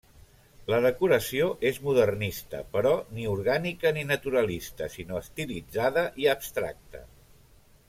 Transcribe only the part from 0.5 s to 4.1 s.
La decoració és modernista, però ni orgànica ni